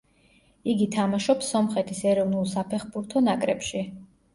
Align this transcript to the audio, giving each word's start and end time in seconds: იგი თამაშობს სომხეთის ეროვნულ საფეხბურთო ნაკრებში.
იგი 0.73 0.87
თამაშობს 0.95 1.53
სომხეთის 1.57 2.03
ეროვნულ 2.15 2.51
საფეხბურთო 2.59 3.27
ნაკრებში. 3.33 3.89